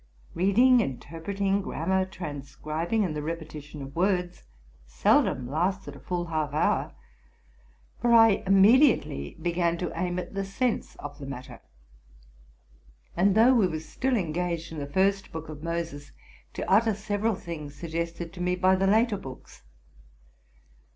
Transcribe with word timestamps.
Reading, 0.33 0.79
interpreting, 0.79 1.61
gram 1.61 1.89
mar, 1.89 2.05
transcribing, 2.05 3.05
and 3.05 3.15
the 3.15 3.21
repetition 3.21 3.83
of 3.83 3.95
words, 3.95 4.41
seldom 4.87 5.47
lasted 5.47 5.95
a 5.95 5.99
full 5.99 6.25
half 6.25 6.55
hour; 6.55 6.95
for 8.01 8.11
I 8.11 8.41
immediately 8.47 9.37
began 9.39 9.77
to 9.77 9.91
aim 9.95 10.17
at 10.17 10.33
the 10.33 10.43
sense 10.43 10.95
of 10.95 11.19
the 11.19 11.27
matter, 11.27 11.61
and, 13.15 13.35
though 13.35 13.53
we 13.53 13.67
were 13.67 13.79
still 13.79 14.17
engaged 14.17 14.71
in 14.71 14.79
the 14.79 14.87
first 14.87 15.31
book 15.31 15.49
of 15.49 15.61
Moses, 15.61 16.13
to 16.53 16.67
utter 16.67 16.95
several 16.95 17.35
things 17.35 17.75
suggested 17.75 18.33
to 18.33 18.41
me 18.41 18.55
by 18.55 18.75
the 18.75 18.87
later 18.87 19.17
books. 19.17 19.61